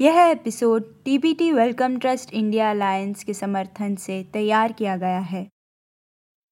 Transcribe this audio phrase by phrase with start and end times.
[0.00, 5.50] यह episode DBT Wellcome trust India alliance के समर्थन से तैयार किया गया है।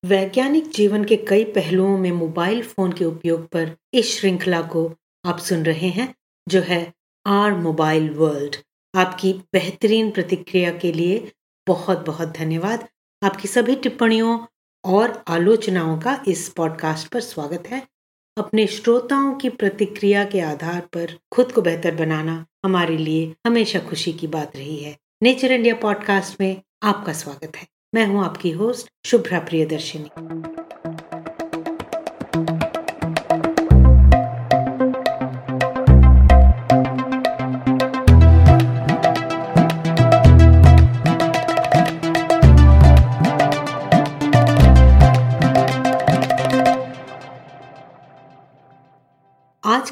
[0.05, 5.39] वैज्ञानिक जीवन के कई पहलुओं में मोबाइल फ़ोन के उपयोग पर इस श्रृंखला को आप
[5.39, 6.15] सुन रहे हैं,
[6.49, 6.95] जो है
[7.27, 8.57] आर मोबाइल वर्ल्ड।
[8.95, 11.33] आपकी बेहतरीन प्रतिक्रिया के लिए
[11.67, 12.89] बहुत बहुत धन्यवाद।
[13.23, 14.47] आपकी सभी टिप्पणियों
[14.85, 17.96] और आलोचनाओं का इस पॉडकास्ट पर स्वागत है।
[18.39, 24.13] अपने श्रोताओं की प्रतिक्रिया के आधार पर खुद को बेहतर बनाना हमारे लिए हमेशा खुशी
[24.13, 28.89] की बात रही है। नेचर इंडिया पॉडकास्ट में आपका स्वागत है। मैं हूँ आपकी होस्ट
[29.07, 30.11] शुभ्रा प्रियदर्शिनी।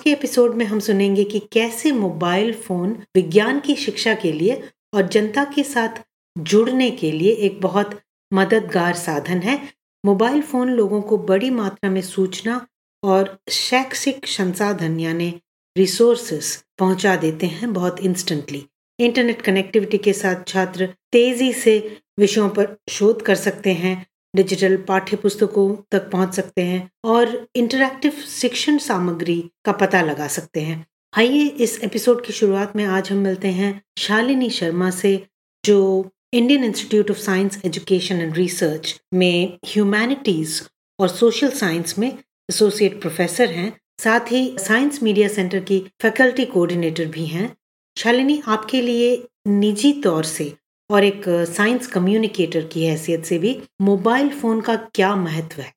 [0.05, 4.61] के एपिसोड में हम सुनेंगे कि कैसे मोबाइल फ़ोन विज्ञान की शिक्षा के लिए
[4.95, 6.03] और जनता के साथ
[6.39, 7.99] जुड़ने के लिए एक बहुत
[8.33, 9.59] मददगार साधन है।
[10.05, 12.67] मोबाइल फ़ोन लोगों को बड़ी मात्रा में सूचना
[13.03, 15.33] और शैक्षिक संसाधन, यानी
[15.77, 18.65] रिसोर्सेस पहुँचा देते हैं बहुत इंस्टेंटली
[18.99, 21.79] इंटरनेट कनेक्टिविटी के साथ छात्र तेज़ी से
[22.19, 28.13] विषयों पर शोध कर सकते हैं। डिजिटल पाठ्य पुस्तकों तक पहुँच सकते हैं और इंटरैक्टिव
[28.31, 33.19] शिक्षण सामग्री का पता लगा सकते हैं। आइए इस एपिसोड की शुरुआत में आज हम
[33.19, 35.27] मिलते हैं शालिनी शर्मा से,
[35.65, 40.63] जो Indian institute of science education and research में ह्यूमैनिटीज
[40.99, 47.07] और सोशल साइंस में एसोसिएट प्रोफेसर हैं। साथ ही साइंस मीडिया सेंटर की फैकल्टी कोऑर्डिनेटर
[47.07, 47.55] भी हैं।
[47.97, 50.53] शालिनी, आपके लिए निजी तौर से
[50.91, 55.73] और एक साइंस कम्युनिकेटर की हैसियत से भी मोबाइल फ़ोन का क्या महत्व है?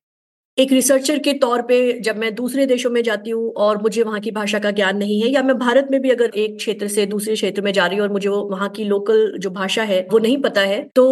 [0.58, 4.20] एक रिसर्चर के तौर पे जब मैं दूसरे देशों में जाती हूँ और मुझे वहाँ
[4.20, 7.06] की भाषा का ज्ञान नहीं है, या मैं भारत में भी अगर एक क्षेत्र से
[7.06, 10.00] दूसरे क्षेत्र में जा रही हूँ और मुझे वो वहाँ की लोकल जो भाषा है
[10.12, 11.06] वो नहीं पता है तो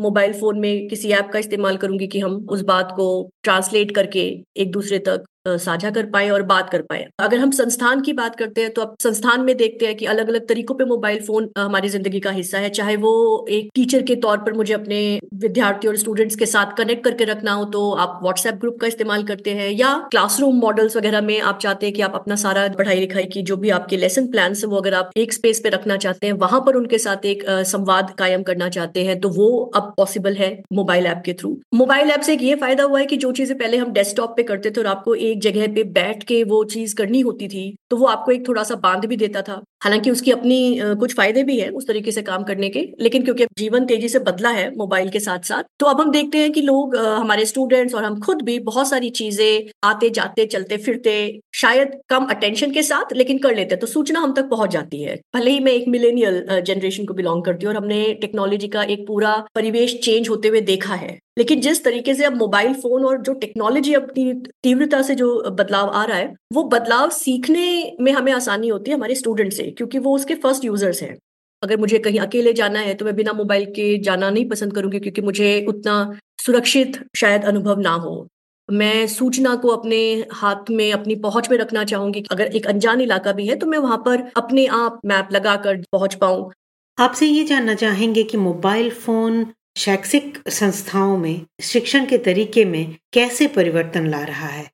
[0.00, 3.08] मोबाइल फ़ोन में किसी ऐप का इस्तेमाल करूँगी कि हम उस बात को
[3.42, 8.00] ट्रांसलेट करके एक दूसरे तक साझा कर पाए और बात कर पाए। अगर हम संस्थान
[8.00, 10.84] की बात करते हैं तो अब संस्थान में देखते हैं कि अलग अलग तरीकों पे
[10.86, 13.12] मोबाइल फ़ोन हमारी ज़िंदगी का हिस्सा है। चाहे वो
[13.50, 14.98] एक टीचर के तौर पर मुझे अपने
[15.36, 19.22] विद्यार्थी और स्टूडेंट्स के साथ कनेक्ट करके रखना हो तो आप व्हाट्सएप ग्रुप का इस्तेमाल
[19.24, 23.00] करते हैं, या क्लासरूम मॉडल्स वगैरह में आप चाहते हैं कि आप अपना सारा पढ़ाई
[23.00, 25.96] लिखाई की जो भी आपके लेसन प्लान है, वो अगर आप एक स्पेस पे रखना
[25.98, 29.92] चाहते हैं, वहाँ पर उनके साथ एक संवाद कायम करना चाहते हैं तो वो अब
[29.96, 33.16] पॉसिबल है मोबाइल ऐप के थ्रू। मोबाइल ऐप से एक ये फ़ायदा हुआ है कि
[33.18, 36.42] जो चीज़ें पहले हम डेस्कटॉप पे करते थे और आपको एक जगह पे बैठ के
[36.44, 39.62] वो चीज़ करनी होती थी तो वो आपको एक थोड़ा सा बाँध भी देता था।
[39.82, 43.46] हालाँकि उसकी अपनी कुछ फ़ायदे भी है उस तरीके से काम करने के, लेकिन क्योंकि
[43.58, 46.62] जीवन तेज़ी से बदला है मोबाइल के साथ साथ तो अब हम देखते हैं कि
[46.62, 51.14] लोग हमारे स्टूडेंट्स और हम खुद भी बहुत सारी चीज़ें आते जाते चलते फिरते
[51.54, 55.02] शायद कम अटेंशन के साथ, लेकिन कर लेते हैं। तो सूचना हम तक पहुँच जाती
[55.02, 58.82] है। भले ही मैं एक मिलेनियल जनरेशन को बिलोंग करती हूँ और हमने टेक्नोलॉजी का
[58.84, 63.04] एक पूरा परिवेश चेंज होते हुए देखा है, लेकिन जिस तरीके से अब मोबाइल फ़ोन
[63.04, 68.12] और जो टेक्नोलॉजी अपनी तीव्रता से जो बदलाव आ रहा है वो बदलाव सीखने में
[68.12, 71.16] हमें आसानी होती है हमारे स्टूडेंट से, क्योंकि वो उसके फ़र्स्ट यूज़र्स हैं।
[71.62, 75.00] अगर मुझे कहीं अकेले जाना है तो मैं बिना मोबाइल के जाना नहीं पसंद करूँगी,
[75.00, 78.26] क्योंकि मुझे उतना सुरक्षित शायद अनुभव ना हो।
[78.68, 79.98] मैं सूचना को अपने
[80.32, 83.78] हाथ में, अपनी पहुँच में रखना चाहूँगी। अगर एक अनजान इलाका भी है तो मैं
[83.78, 86.50] वहाँ पर अपने आप मैप लगाकर पहुँच पाऊँ।
[86.98, 89.46] आपसे ये जानना चाहेंगे कि मोबाइल फ़ोन
[89.76, 94.68] शैक्षिक संस्थाओं में, शिक्षण के तरीके में कैसे परिवर्तन ला रहा है?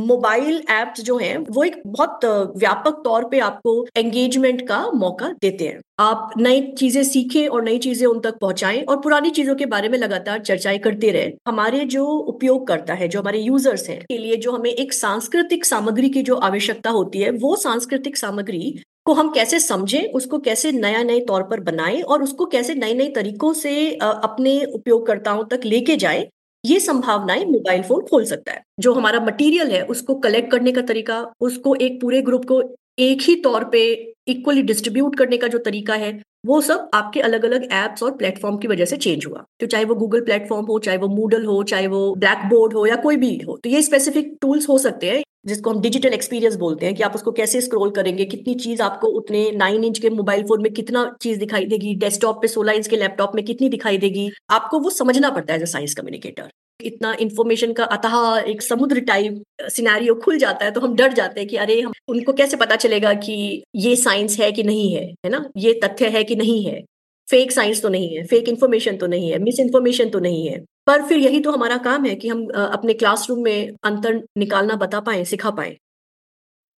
[0.00, 2.24] मोबाइल ऐप्स जो हैं, वो एक बहुत
[2.56, 7.78] व्यापक तौर पे आपको एंगेजमेंट का मौका देते हैं। आप नई चीज़ें सीखें और नई
[7.78, 11.84] चीज़ें उन तक पहुंचाएँ और पुरानी चीज़ों के बारे में लगातार चर्चाएँ करते रहे। हमारे
[11.86, 16.08] जो उपयोग करता है, जो हमारे यूज़र्स हैं, के लिए जो हमें एक सांस्कृतिक सामग्री
[16.08, 18.74] की जो आवश्यकता होती है, वो सांस्कृतिक सामग्री
[19.06, 22.94] को हम कैसे समझें, उसको कैसे नया नए तौर पर बनाएँ और उसको कैसे नए
[22.94, 26.28] नए तरीकों से अपने उपयोगकर्ताओं तक लेके जाए
[26.64, 30.80] ये संभावनाएँ मोबाइल फ़ोन खोल सकता है। जो हमारा मटेरियल है, उसको कलेक्ट करने का
[30.82, 32.62] तरीका, उसको एक पूरे ग्रुप को
[32.98, 33.82] एक ही तौर पे
[34.28, 36.12] इक्वली डिस्ट्रीब्यूट करने का जो तरीका है,
[36.46, 39.84] वो सब आपके अलग अलग एप्स और प्लेटफॉर्म की वजह से चेंज हुआ। तो चाहे
[39.84, 43.16] वो गूगल प्लेटफॉर्म हो, चाहे वो मूडल हो, चाहे वो ब्लैक बोर्ड हो या कोई
[43.16, 46.94] भी हो तो ये स्पेसिफिक टूल्स हो सकते हैं। जिसको हम डिजिटल एक्सपीरियंस बोलते हैं,
[46.94, 50.62] कि आप उसको कैसे स्क्रॉल करेंगे, कितनी चीज़ आपको उतने नाइन इंच के मोबाइल फ़ोन
[50.62, 54.30] में कितना चीज़ दिखाई देगी डेस्कटॉप पे सोलह इंच के लैपटॉप में कितनी दिखाई देगी,
[54.50, 56.48] आपको वो समझना पड़ता है एज अ साइंस कम्युनिकेटर
[56.80, 58.14] इतना इन्फॉर्मेशन का अतः
[58.50, 61.92] एक समुद्र टाइप सिनेरियो खुल जाता है तो हम डर जाते हैं कि अरे, हम
[62.08, 65.44] उनको कैसे पता चलेगा कि ये साइंस है कि नहीं है है ना?
[65.56, 66.80] ये तथ्य है कि नहीं है?
[67.28, 70.64] फेक साइंस तो नहीं है फेक इन्फॉर्मेशन तो नहीं है मिस इन्फॉर्मेशन तो नहीं है।
[70.86, 75.00] पर फिर यही तो हमारा काम है कि हम अपने क्लासरूम में अंतर निकालना बता
[75.00, 75.76] पाए सिखा पाए।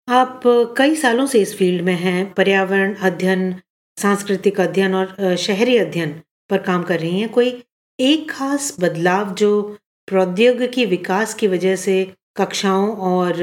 [0.09, 0.43] आप
[0.79, 3.55] कई सालों से इस फ़ील्ड में हैं पर्यावरण अध्ययन
[3.97, 6.21] सांस्कृतिक अध्ययन और शहरी अध्ययन
[6.51, 7.63] पर काम कर रही हैं। कोई
[7.99, 9.63] एक खास बदलाव जो
[10.09, 12.03] प्रौद्योगिकी विकास की वजह से
[12.37, 13.35] कक्षाओं और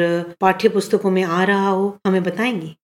[0.41, 2.75] पाठ्य पुस्तकों में आ रहा हो हमें बताएँगी?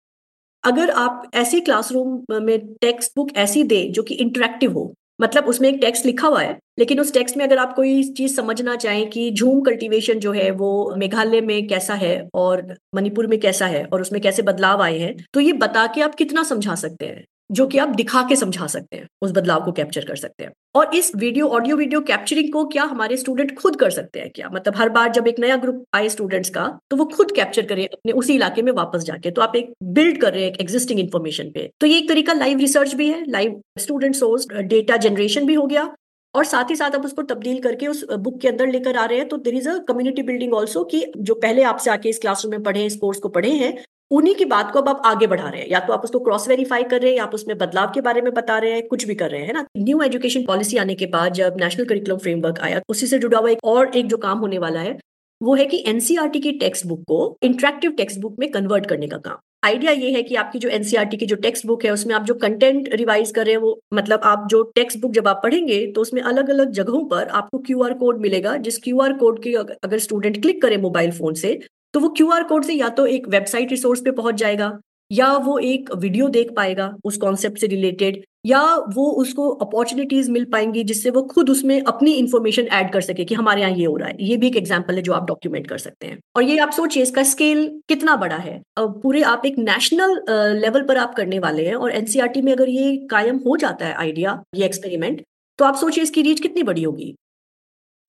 [0.63, 5.68] अगर आप ऐसी क्लासरूम में टेक्स्ट बुक ऐसी दें जो कि इंटरेक्टिव हो मतलब उसमें
[5.70, 9.10] एक टेक्स्ट लिखा हुआ है। लेकिन उस टेक्स्ट में अगर आप कोई चीज़ समझना चाहें
[9.10, 13.84] कि झूम कल्टीवेशन जो है, वो मेघालय में कैसा है और मणिपुर में कैसा है
[13.86, 17.24] और उसमें कैसे बदलाव आए हैं तो ये बता के आप कितना समझा सकते हैं।
[17.50, 20.52] जो कि आप दिखा के समझा सकते हैं, उस बदलाव को कैप्चर कर सकते हैं।
[20.76, 24.50] और इस वीडियो ऑडियो वीडियो कैप्चरिंग को क्या हमारे स्टूडेंट खुद कर सकते हैं क्या?
[24.54, 27.84] मतलब हर बार जब एक नया ग्रुप आए स्टूडेंट्स का तो वो खुद कैप्चर करें
[27.84, 31.52] अपने उसी इलाके में वापस जाके। तो आप एक बिल्ड कर रहे हैं एग्जिस्टिंग इन्फॉर्मेशन
[31.52, 35.54] पे। तो ये एक तरीका लाइव रिसर्च भी है live student source data generation भी
[35.54, 35.94] हो गया।
[36.36, 39.18] और साथ ही साथ आप उसको तब्दील करके उस बुक के अंदर लेकर आ रहे
[39.18, 42.52] हैं। तो there is a community building also कि जो पहले आपसे आके इस क्लासरूम
[42.52, 43.76] में पढ़े, इस कोर्स को पढ़े हैं
[44.12, 46.48] उन्हीं की बात को अब आप आगे बढ़ा रहे हैं। या तो आप उसको क्रॉस
[46.50, 49.06] वेरीफाई कर रहे हैं, या आप उसमें बदलाव के बारे में बता रहे हैं, कुछ
[49.06, 49.66] भी कर रहे हैं ना?
[49.78, 53.50] न्यू एजुकेशन पॉलिसी आने के बाद जब नेशनल करिकुलम फ्रेमवर्क आया उसी से जुड़ा हुआ
[53.52, 54.98] एक और एक जो काम होने वाला है,
[55.42, 59.18] वो है कि एनसीआरटी की टेक्स्ट बुक को इंटरेक्टिव टेक्स्ट बुक में कन्वर्ट करने का
[59.19, 62.24] काम। आइडिया ये है कि आपकी जो एनसीआरटी की जो टेक्स्ट बुक है, उसमें आप
[62.24, 65.86] जो कंटेंट रिवाइज कर रहे हैं, वो मतलब आप जो टेक्स्ट बुक जब आप पढ़ेंगे
[65.92, 69.98] तो उसमें अलग अलग जगहों पर आपको क्यूआर कोड मिलेगा, जिस क्यूआर कोड के अगर
[70.00, 71.60] स्टूडेंट क्लिक करे मोबाइल फ़ोन से
[71.96, 74.72] तो वो क्यूआर कोड से या तो एक वेबसाइट रिसोर्स पे पहुँच जाएगा,
[75.12, 78.62] या वो एक वीडियो देख पाएगा उस कॉन्सेप्ट से रिलेटेड या
[78.96, 83.36] वो उसको अपॉर्चुनिटीज़ मिल पाएँगी जिससे वो खुद उसमें अपनी इन्फॉर्मेशन ऐड कर सके कि
[83.36, 85.78] हमारे यहाँ ये हो रहा है। ये भी एक एग्ज़ाम्पल है जो आप डॉक्यूमेंट कर
[85.78, 88.62] सकते हैं। और ये आप सोचिए, इसका स्केल कितना बड़ा है?
[88.80, 90.22] पूरे आप एक नेशनल
[90.60, 93.94] लेवल पर आप करने वाले हैं और एनसीआरटी में अगर ये कायम हो जाता है
[93.96, 95.24] आइडिया ये एक्सपेरिमेंट
[95.60, 97.16] तो आप सोचिए इसकी रीच कितनी बड़ी होगी।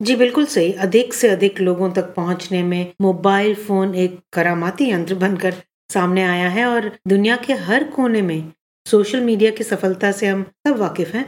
[0.00, 5.14] जी, बिल्कुल सही। अधिक से अधिक लोगों तक पहुँचने में मोबाइल फ़ोन एक करामाती यंत्र
[5.14, 5.54] बनकर
[5.92, 8.52] सामने आया है और दुनिया के हर कोने में
[8.86, 11.24] सोशल मीडिया की सफलता से हम सब वाकिफ हैं।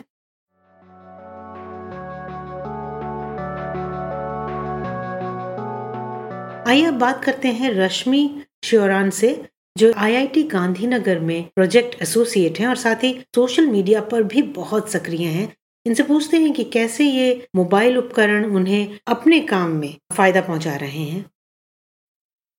[6.69, 9.45] आइए अब बात करते हैं रश्मि श्योरान से,
[9.77, 14.91] जो आईआईटी गांधीनगर में प्रोजेक्ट एसोसिएट हैं और साथ ही सोशल मीडिया पर भी बहुत
[14.91, 15.58] सक्रिय हैं।
[15.89, 21.05] इनसे पूछते हैं कि कैसे ये मोबाइल उपकरण उन्हें अपने काम में फ़ायदा पहुँचा रहे
[21.05, 21.25] हैं।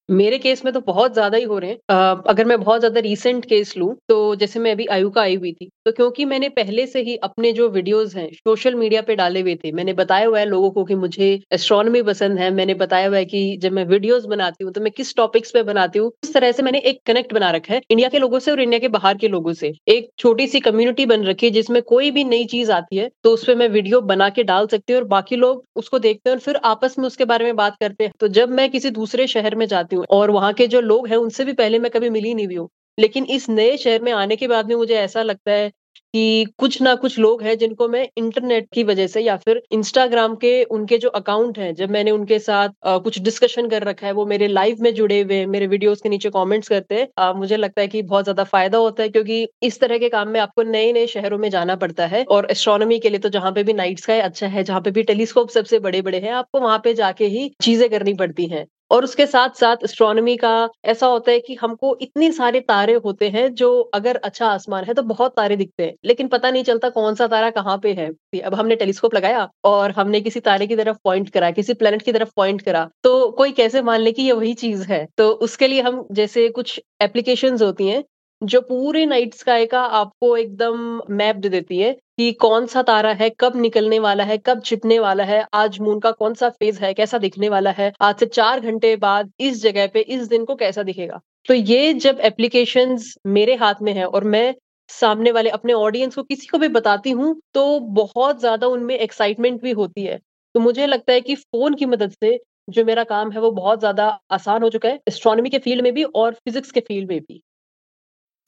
[0.09, 3.45] मेरे केस में तो बहुत ज़्यादा ही हो रहे हैं। अगर मैं बहुत ज़्यादा रीसेंट
[3.45, 7.01] केस लूँ तो जैसे मैं अभी आयुका आई हुई थी तो क्योंकि मैंने पहले से
[7.01, 10.45] ही अपने जो वीडियोस हैं सोशल मीडिया पे डाले हुए थे, मैंने बताया हुआ है
[10.45, 14.25] लोगों को कि मुझे एस्ट्रोनॉमी पसंद है, मैंने बताया हुआ है कि जब मैं वीडियोस
[14.27, 17.33] बनाती हूँ तो मैं किस टॉपिक्स पे बनाती हूँ उस तरह से मैंने एक कनेक्ट
[17.33, 20.09] बना रखा है, इंडिया के लोगों से और इंडिया के बाहर के लोगों से। एक
[20.19, 23.45] छोटी सी कम्युनिटी बन रखी है, जिसमें कोई भी नई चीज़ आती है तो उस
[23.45, 26.41] पर मैं वीडियो बना के डाल सकती हूँ और बाकी लोग उसको देखते हैं और
[26.41, 29.55] फिर आपस में उसके बारे में बात करते हैं। तो जब मैं किसी दूसरे शहर
[29.55, 32.09] में जाती हूँ और वहाँ के जो जो लोग हैं उनसे भी पहले मैं कभी
[32.09, 35.21] मिली नहीं हुई हूँ। लेकिन इस नए शहर में आने के बाद में मुझे ऐसा
[35.23, 35.69] लगता है
[36.13, 40.35] कि कुछ ना कुछ लोग हैं जिनको मैं इंटरनेट की वजह से या फिर इंस्टाग्राम
[40.35, 44.13] के उनके जो अकाउंट हैं जब मैंने उनके साथ आ, कुछ डिस्कशन कर रखा है
[44.13, 47.81] वो मेरे लाइव में जुड़े हुए मेरे वीडियोस के नीचे कमेंट्स करते हैं मुझे लगता
[47.81, 50.91] है कि बहुत ज़्यादा फ़ायदा होता है क्योंकि इस तरह के काम में आपको नए
[50.93, 53.99] नए शहरों में जाना पड़ता है और एस्ट्रोनॉमी के लिए तो जहाँ पे भी नाइट
[53.99, 57.25] स्काई अच्छा है जहाँ पे भी टेलीस्कोप सबसे बड़े बड़े हैं आपको वहाँ पे जाके
[57.27, 60.51] ही चीज़ें करनी पड़ती हैं। और उसके साथ साथ एस्ट्रोनॉमी का
[60.85, 64.93] ऐसा होता है कि हमको इतने सारे तारे होते हैं जो अगर अच्छा आसमान है
[64.93, 68.09] तो बहुत तारे दिखते हैं। लेकिन पता नहीं चलता कौन सा तारा कहाँ पे है।
[68.41, 72.11] अब हमने टेलीस्कोप लगाया और हमने किसी तारे की तरफ़ पॉइंट करा, किसी प्लेनेट की
[72.11, 75.05] तरफ़ पॉइंट करा तो कोई कैसे मान ले कि ये वही चीज़ है?
[75.17, 78.03] तो उसके लिए हम जैसे कुछ एप्लीकेशन होती हैं
[78.41, 83.11] जो पूरे नाइट स्काई का आपको एकदम मैप दे देती है कि कौन सा तारा
[83.11, 86.79] है, कब निकलने वाला है, कब छिपने वाला है, आज मून का कौन सा फ़ेज़
[86.79, 90.45] है, कैसा दिखने वाला है, आज से चार घंटे बाद इस जगह पे, इस दिन
[90.45, 94.53] को कैसा दिखेगा। तो ये जब एप्लीकेशन मेरे हाथ में है और मैं
[94.89, 99.61] सामने वाले अपने ऑडियंस को किसी को भी बताती हूँ तो बहुत ज़्यादा उनमें एक्साइटमेंट
[99.61, 100.17] भी होती है।
[100.55, 102.37] तो मुझे लगता है कि फ़ोन की मदद से
[102.69, 105.93] जो मेरा काम है वो बहुत ज़्यादा आसान हो चुका है एस्ट्रोनॉमी के फ़ील्ड में
[105.93, 107.41] भी और फिजिक्स के फ़ील्ड में भी।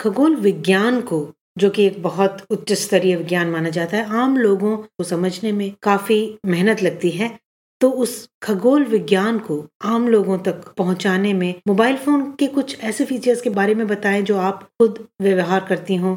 [0.02, 1.18] खगोल विज्ञान को,
[1.58, 5.72] जो कि एक बहुत उच्च स्तरीय विज्ञान माना जाता है, आम लोगों को समझने में
[5.84, 7.30] काफ़ी मेहनत लगती है
[7.82, 13.06] तो उस खगोल विज्ञान को आम लोगों तक पहुँचाने में मोबाइल फ़ोन के कुछ ऐसे
[13.06, 16.16] फीचर्स के बारे में बताएँ जो आप खुद व्यवहार करती हों।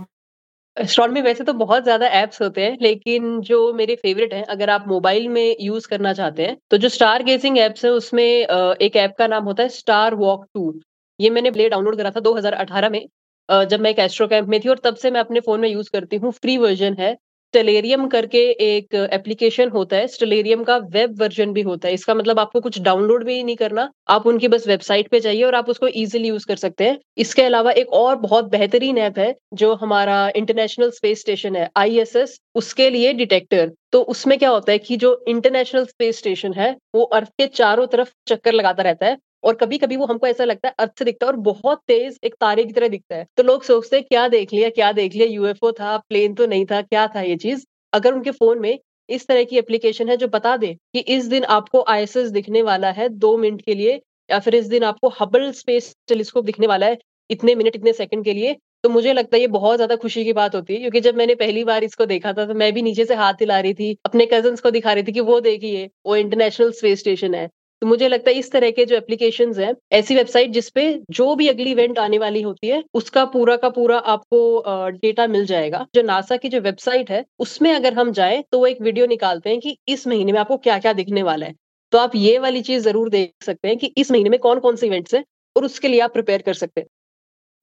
[0.76, 4.84] एस्ट्रोनॉमी वैसे तो बहुत ज़्यादा एप्स होते हैं, लेकिन जो मेरे फेवरेट हैं, अगर आप
[4.88, 9.14] मोबाइल में यूज़ करना चाहते हैं तो जो स्टार गेजिंग एप्स है, उसमें एक ऐप
[9.18, 10.74] का नाम होता है स्टार वॉक टू
[11.20, 13.06] ये मैंने प्ले डाउनलोड करा था 2018 में
[13.48, 15.90] जब मैं एक एस्ट्रो कैंप में थी और तब से मैं अपने फ़ोन में यूज़
[15.92, 17.14] करती हूँ, फ्री वर्ज़न है।
[17.54, 22.38] स्टेलेरियम करके एक एप्लीकेशन होता है। स्टेलेरियम का वेब वर्जन भी होता है। इसका मतलब
[22.40, 25.88] आपको कुछ डाउनलोड भी नहीं करना। आप उनकी बस वेबसाइट पे जाइए और आप उसको
[25.88, 30.16] इजीली यूज़ कर सकते हैं। इसके अलावा एक और बहुत बेहतरीन ऐप है जो हमारा
[30.36, 35.16] इंटरनेशनल स्पेस स्टेशन है आईएसएस उसके लिए डिटेक्टर तो उसमें क्या होता है कि जो
[35.28, 39.78] इंटरनेशनल स्पेस स्टेशन है वो अर्थ के चारों तरफ़ चक्कर लगाता रहता है। और कभी
[39.78, 42.72] कभी वो हमको ऐसा लगता है, अर्थ दिखता है और बहुत तेज एक तारे की
[42.72, 45.96] तरह दिखता है। तो लोग सोचते हैं, क्या देख लिया, क्या देख लिया यूएफओ था
[46.00, 47.64] प्लेन तो नहीं था, क्या था ये चीज़?
[47.92, 51.44] अगर उनके फ़ोन में इस तरह की एप्लीकेशन है जो बता दे कि इस दिन
[51.50, 55.50] आपको आईएसएस दिखने वाला है दो मिनट के लिए या फिर इस दिन आपको हबल
[55.52, 56.98] स्पेस टेलीस्कोप दिखने वाला है
[57.30, 60.32] इतने मिनट, इतने सेकंड के लिए तो मुझे लगता है ये बहुत ज़्यादा खुशी की
[60.32, 63.04] बात होती है। क्योंकि जब मैंने पहली बार इसको देखा था तो मैं भी नीचे
[63.04, 66.16] से हाथ हिला रही थी, अपने कज़न को दिखा रही थी कि वो देखिए, वो
[66.16, 67.48] इंटरनेशनल स्पेस स्टेशन है।
[67.84, 71.48] तो मुझे लगता है इस तरह के जो एप्लीकेशन है, ऐसी वेबसाइट जिसपे जो भी
[71.48, 76.02] अगली इवेंट आने वाली होती है, उसका पूरा का पूरा आपको डेटा मिल जाएगा। जो
[76.02, 79.60] नासा की जो वेबसाइट है, उसमें अगर हम जाए तो वो एक वीडियो निकालते हैं
[79.60, 81.54] कि इस महीने में आपको क्या क्या दिखने वाला है।
[81.92, 84.76] तो आप ये वाली चीज़ ज़रूर देख सकते हैं कि इस महीने में कौन कौन
[84.76, 85.24] से इवेंट्स हैं
[85.56, 86.88] और उसके लिए आप प्रिपेयर कर सकते हैं।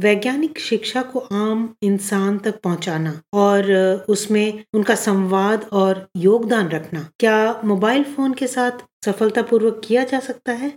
[0.01, 3.71] वैज्ञानिक शिक्षा को आम इंसान तक पहुंचाना और
[4.09, 10.51] उसमें उनका संवाद और योगदान रखना, क्या मोबाइल फ़ोन के साथ सफलतापूर्वक किया जा सकता
[10.53, 10.71] है?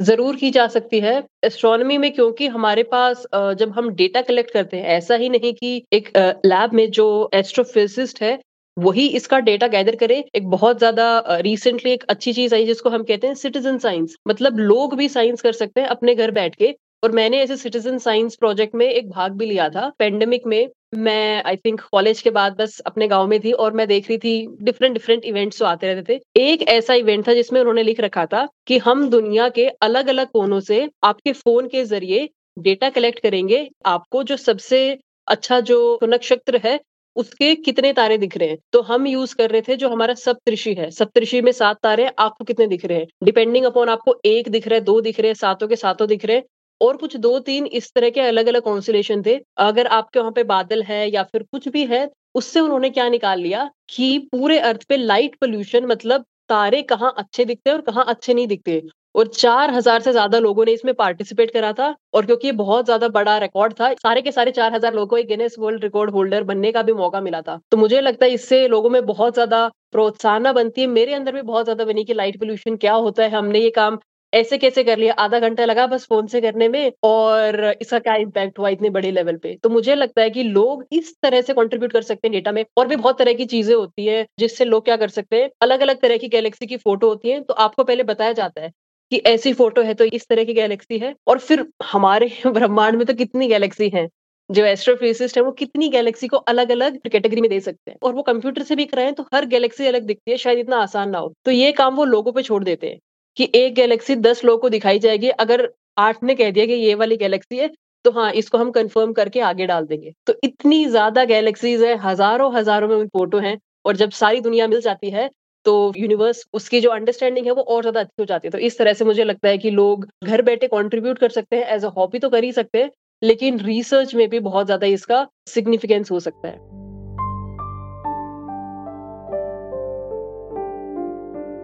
[0.00, 4.76] ज़रूर की जा सकती है। एस्ट्रोनॉमी में क्योंकि हमारे पास जब हम डेटा कलेक्ट करते
[4.76, 6.10] हैं, ऐसा ही नहीं कि एक
[6.46, 8.38] लैब में जो एस्ट्रोफिजिस्ट है,
[8.76, 13.02] वही इसका डेटा गैदर करे। एक बहुत ज़्यादा रिसेंटली एक अच्छी चीज़ आई जिसको हम
[13.04, 16.74] कहते हैं सिटीजन साइंस मतलब लोग भी साइंस कर सकते हैं अपने घर बैठ के।
[17.04, 21.42] और मैंने ऐसे सिटीजन साइंस प्रोजेक्ट में एक भाग भी लिया था पेंडेमिक में। मैं
[21.42, 24.46] आई थिंक कॉलेज के बाद बस अपने गाँव में थी और मैं देख रही थी
[24.62, 28.26] डिफरेंट डिफरेंट इवेंट्स जो आते रहते थे। एक ऐसा इवेंट था जिसमें उन्होंने लिख रखा
[28.26, 33.20] था कि हम दुनिया के अलग अलग कोनों से आपके फ़ोन के ज़रिए डेटा कलेक्ट
[33.20, 36.80] करेंगे। आपको जो सबसे अच्छा जो नक्षत्र है,
[37.16, 40.74] उसके कितने तारे दिख रहे हैं। तो हम यूज़ कर रहे थे जो हमारा सप्तऋषि
[40.74, 43.06] है। सप्तऋषि में सात तारे आपको कितने दिख रहे हैं?
[43.22, 46.24] डिपेंडिंग अपॉन आपको एक दिख रहा है, दो दिख रहे हैं, सातों के सातों दिख
[46.24, 46.44] रहे हैं।
[46.80, 50.42] और कुछ दो तीन इस तरह के अलग अलग कॉन्सुलेशन थे। अगर आपके वहाँ पे
[50.44, 54.84] बादल है या फिर कुछ भी है, उससे उन्होंने क्या निकाल लिया कि पूरे अर्थ
[54.84, 58.82] पे लाइट पोल्यूशन मतलब तारे कहाँ अच्छे दिखते हैं और कहाँ अच्छे नहीं दिखते
[59.14, 62.84] और चार हज़ार से ज़्यादा लोगों ने इसमें पार्टिसिपेट करा था और क्योंकि ये बहुत
[62.84, 66.10] ज़्यादा बड़ा रिकॉर्ड था, सारे के सारे चार हज़ार लोगों को एक गिनेस वर्ल्ड रिकॉर्ड
[66.10, 69.34] होल्डर बनने का भी मौका मिला था। तो मुझे लगता है इससे लोगों में बहुत
[69.34, 73.22] ज़्यादा प्रोत्साहन बनती है। मेरे अंदर भी बहुत ज़्यादा बनी कि लाइट पोल्यूशन क्या होता
[73.22, 73.98] है, हमने ये काम
[74.34, 75.12] ऐसे कैसे कर लिया?
[75.14, 79.10] आधा घंटा लगा बस फ़ोन से करने में और इसका क्या इम्पैक्ट हुआ इतने बड़े
[79.10, 79.54] लेवल पे?
[79.56, 82.64] तो मुझे लगता है कि लोग इस तरह से कंट्रीब्यूट कर सकते हैं डेटा में
[82.76, 85.50] और भी बहुत तरह की चीज़ें होती है जिससे लोग क्या कर सकते हैं?
[85.62, 88.70] अलग अलग तरह की गैलेक्सी की फ़ोटो होती है। तो आपको पहले बताया जाता है
[89.12, 93.06] कि ऐसी फ़ोटो है तो इस तरह की गैलेक्सी है और फिर हमारे ब्रह्मांड में
[93.06, 94.08] तो कितनी गैलेक्सी है?
[94.50, 97.98] जो एस्ट्रोफिजिस्ट है वो कितनी गैलेक्सी को अलग अलग कैटेगरी में दे सकते हैं?
[98.02, 101.10] और वो कंप्यूटर से भी कराएँ तो हर गैलेक्सी अलग दिखती है, शायद इतना आसान
[101.10, 102.98] ना हो। तो ये काम वो लोगों पे छोड़ देते हैं।
[103.36, 106.94] कि एक गैलेक्सी दस लोगों को दिखाई जाएगी, अगर आठ ने कह दिया कि ये
[106.96, 107.70] वाली गैलेक्सी है
[108.04, 112.52] तो हाँ इसको हम कंफर्म करके आगे डाल देंगे। तो इतनी ज़्यादा गैलेक्सीज है, हज़ारों
[112.54, 115.28] हज़ारों में फ़ोटो हैं, और जब सारी दुनिया मिल जाती है
[115.66, 118.78] तो यूनिवर्स उसकी जो अंडरस्टैंडिंग है, वो और ज़्यादा अच्छी हो जाती है। तो इस
[118.78, 121.88] तरह से मुझे लगता है कि लोग घर बैठे कॉन्ट्रीब्यूट कर सकते हैं एज अ
[121.96, 122.90] हॉबी तो कर ही सकते हैं,
[123.22, 126.83] लेकिन रिसर्च में भी बहुत ज़्यादा इसका सिग्निफिकेंस हो सकता है।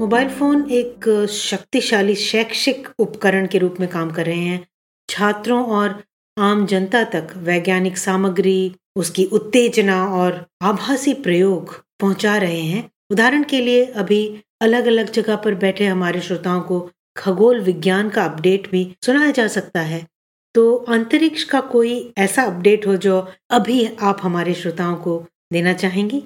[0.01, 4.69] मोबाइल फ़ोन एक शक्तिशाली शैक्षिक उपकरण के रूप में काम कर रहे हैं।
[5.09, 6.03] छात्रों और
[6.39, 13.61] आम जनता तक वैज्ञानिक सामग्री, उसकी उत्तेजना और आभासी प्रयोग पहुँचा रहे हैं। उदाहरण के
[13.61, 18.97] लिए, अभी अलग अलग जगह पर बैठे हमारे श्रोताओं को खगोल विज्ञान का अपडेट भी
[19.05, 20.07] सुनाया जा सकता है।
[20.55, 26.23] तो अंतरिक्ष का कोई ऐसा अपडेट हो जो अभी आप हमारे श्रोताओं को देना चाहेंगी?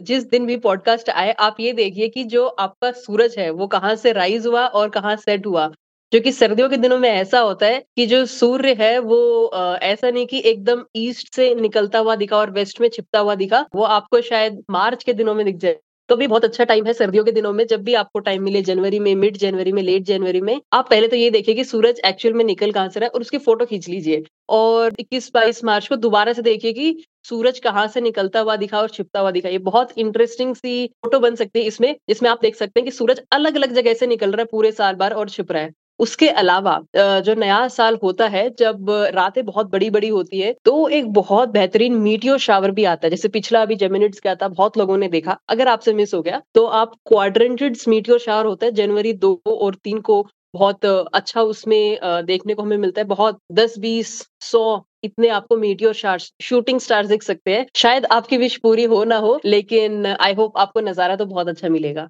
[0.00, 3.94] जिस दिन भी पॉडकास्ट आए, आप ये देखिए कि जो आपका सूरज है, वो कहाँ
[3.96, 5.70] से राइज हुआ और कहाँ सेट हुआ।
[6.12, 9.50] जो कि सर्दियों के दिनों में ऐसा होता है कि जो सूर्य है, वो
[9.82, 13.64] ऐसा नहीं कि एकदम ईस्ट से निकलता हुआ दिखा और वेस्ट में छिपता हुआ दिखा,
[13.74, 15.76] वो आपको शायद मार्च के दिनों में दिख जाए।
[16.08, 18.62] तो भी बहुत अच्छा टाइम है सर्दियों के दिनों में, जब भी आपको टाइम मिले
[18.62, 22.00] जनवरी में मिड जनवरी में लेट जनवरी में, आप पहले तो ये देखिए कि सूरज
[22.06, 25.62] एक्चुअल में निकल कहाँ से रहा है और उसकी फ़ोटो खींच लीजिए। और इक्कीस बाईस
[25.64, 29.30] मार्च को दोबारा से देखिए कि सूरज कहाँ से निकलता हुआ दिखा और छिपता हुआ
[29.30, 32.84] दिखा। ये बहुत इंटरेस्टिंग सी फ़ोटो बन सकती है इसमें, जिसमें आप देख सकते हैं
[32.84, 35.62] कि सूरज अलग अलग जगह से निकल रहा है पूरे साल बार और छिप रहा
[35.62, 40.54] है। उसके अलावा जो नया साल होता है, जब रातें बहुत बड़ी बड़ी होती है
[40.64, 44.48] तो एक बहुत बेहतरीन मीटियो शावर भी आता है। जैसे पिछला अभी जेमिनिट्स क्या था,
[44.48, 48.66] बहुत लोगों ने देखा। अगर आपसे मिस हो गया तो आप क्वाड्रेंटेड मीटियो शावर होता
[48.66, 53.38] है, जनवरी दो और तीन को बहुत अच्छा उसमें देखने को हमें मिलता है। बहुत
[53.52, 58.84] दस, बीस, सौ इतने आपको मीटियोर शूटिंग स्टार्स दिख सकते हैं। शायद आपकी विश पूरी
[58.84, 62.08] हो ना हो, लेकिन आई होप आपको नज़ारा तो बहुत अच्छा मिलेगा।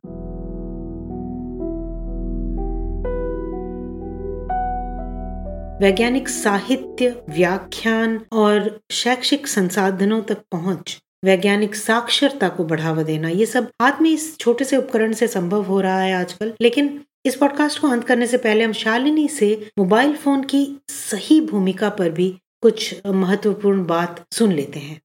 [5.81, 13.69] वैज्ञानिक साहित्य, व्याख्यान और शैक्षिक संसाधनों तक पहुँच, वैज्ञानिक साक्षरता को बढ़ावा देना, ये सब
[13.83, 17.81] हाथ में इस छोटे से उपकरण से संभव हो रहा है आजकल। लेकिन इस पॉडकास्ट
[17.81, 22.29] को अंत करने से पहले हम शालिनी से मोबाइल फ़ोन की सही भूमिका पर भी
[22.63, 25.01] कुछ महत्वपूर्ण बात सुन लेते हैं।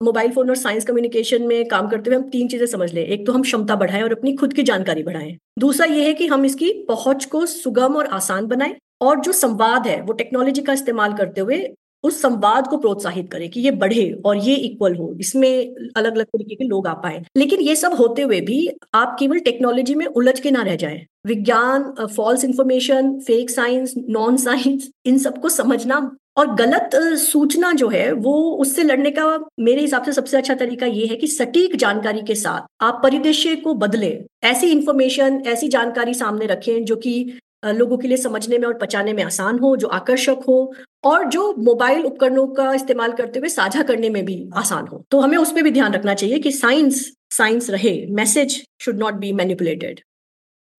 [0.00, 3.26] मोबाइल फ़ोन और साइंस कम्युनिकेशन में काम करते हुए हम तीन चीज़ें समझ लें। एक
[3.26, 6.44] तो हम क्षमता बढ़ाएँ और अपनी खुद की जानकारी बढ़ाएँ। दूसरा ये है कि हम
[6.44, 11.12] इसकी पहुँच को सुगम और आसान बनाएँ। और जो संवाद है, वो टेक्नोलॉजी का इस्तेमाल
[11.12, 11.68] करते हुए
[12.04, 16.24] उस संवाद को प्रोत्साहित करे कि ये बढ़े और ये इक्वल हो, इसमें अलग अलग
[16.24, 20.04] तरीके के लोग आ पाए। लेकिन ये सब होते हुए भी आप केवल टेक्नोलॉजी में
[20.06, 26.10] उलझ के ना रह जाए। विज्ञान false information fake science non science इन सबको समझना
[26.36, 30.86] और गलत सूचना जो है, वो उससे लड़ने का मेरे हिसाब से सबसे अच्छा तरीका
[30.86, 36.14] ये है कि सटीक जानकारी के साथ आप परिदृश्य को बदले। ऐसी इंफॉर्मेशन ऐसी जानकारी
[36.14, 39.88] सामने रखें जो कि लोगों के लिए समझने में और पचाने में आसान हो, जो
[39.88, 40.72] आकर्षक हो
[41.04, 45.20] और जो मोबाइल उपकरणों का इस्तेमाल करते हुए साझा करने में भी आसान हो। तो
[45.20, 49.32] हमें उस पर भी ध्यान रखना चाहिए कि साइंस साइंस रहे, message should not be
[49.32, 50.00] manipulated.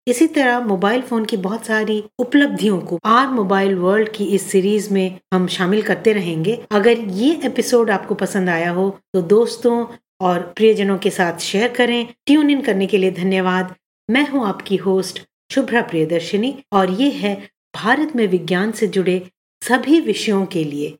[0.07, 4.93] इसी तरह मोबाइल फ़ोन की बहुत सारी उपलब्धियों को आर मोबाइल वर्ल्ड की इस सीरीज़
[4.95, 9.87] में हम शामिल करते रहेंगे। अगर ये एपिसोड आपको पसंद आया हो तो दोस्तों
[10.21, 13.75] और प्रियजनों के साथ शेयर करें, ट्यून इन करने के लिए धन्यवाद।
[14.09, 17.35] मैं हूँ आपकी होस्ट शुभ्रा प्रियदर्शिनी। और ये है
[17.75, 19.31] भारत में विज्ञान से जुड़े
[19.63, 20.97] सभी विषयों के लिए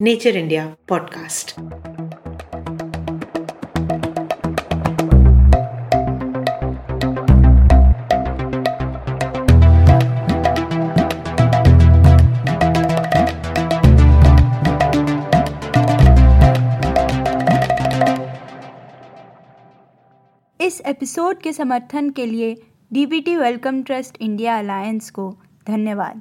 [0.00, 1.54] नेचर इंडिया पॉडकास्ट।
[20.60, 22.54] इस एपिसोड के समर्थन के लिए
[22.92, 25.22] DBT Wellcome Trust India Alliance को
[25.66, 26.20] धन्यवाद।